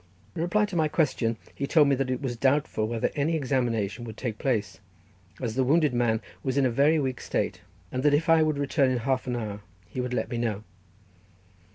In 0.35 0.41
reply 0.41 0.65
to 0.65 0.75
my 0.75 0.87
question 0.87 1.37
he 1.53 1.67
told 1.67 1.87
me 1.87 1.93
that 1.95 2.09
it 2.09 2.23
was 2.23 2.35
doubtful 2.35 2.87
whether 2.87 3.11
any 3.15 3.35
examination 3.35 4.03
would 4.05 4.17
take 4.17 4.39
place, 4.39 4.79
as 5.39 5.53
the 5.53 5.63
wounded 5.63 5.93
man 5.93 6.21
was 6.41 6.57
in 6.57 6.65
a 6.65 6.71
very 6.71 6.97
weak 6.97 7.21
state, 7.21 7.61
but 7.91 8.01
that 8.01 8.13
if 8.15 8.27
I 8.27 8.41
would 8.41 8.57
return 8.57 8.89
in 8.89 8.97
half 8.97 9.27
an 9.27 9.35
hour 9.35 9.61
he 9.85 10.01
would 10.01 10.15
let 10.15 10.31
me 10.31 10.39
know. 10.39 10.63